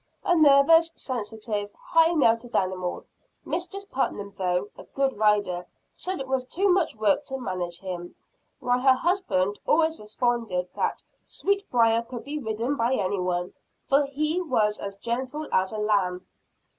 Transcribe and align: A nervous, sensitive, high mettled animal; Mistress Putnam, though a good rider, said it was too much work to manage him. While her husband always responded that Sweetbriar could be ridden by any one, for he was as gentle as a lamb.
A 0.23 0.35
nervous, 0.35 0.91
sensitive, 0.95 1.71
high 1.77 2.15
mettled 2.15 2.55
animal; 2.55 3.05
Mistress 3.45 3.85
Putnam, 3.85 4.33
though 4.35 4.69
a 4.75 4.83
good 4.83 5.13
rider, 5.13 5.67
said 5.95 6.19
it 6.19 6.27
was 6.27 6.43
too 6.43 6.69
much 6.69 6.95
work 6.95 7.23
to 7.25 7.37
manage 7.37 7.77
him. 7.81 8.15
While 8.59 8.79
her 8.79 8.95
husband 8.95 9.59
always 9.67 9.99
responded 9.99 10.69
that 10.75 11.03
Sweetbriar 11.27 12.01
could 12.09 12.23
be 12.23 12.39
ridden 12.39 12.75
by 12.75 12.95
any 12.95 13.19
one, 13.19 13.53
for 13.85 14.05
he 14.05 14.41
was 14.41 14.79
as 14.79 14.97
gentle 14.97 15.47
as 15.53 15.71
a 15.71 15.77
lamb. 15.77 16.25